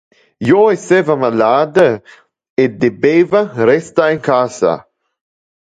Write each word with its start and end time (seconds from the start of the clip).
Io 0.51 0.61
esseva 0.75 1.15
malade 1.23 1.85
e 2.63 2.65
debeva 2.81 3.41
restar 3.71 4.09
in 4.15 4.19
casa. 4.31 4.73